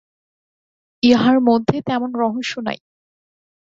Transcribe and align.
ইহার 1.03 1.37
মধ্যে 1.41 1.77
তেমন 1.81 2.09
রহস্য 2.15 2.53
নাই। 2.59 2.79